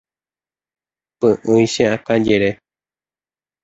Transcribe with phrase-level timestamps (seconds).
[1.19, 2.51] Py'ỹi cheakãjere.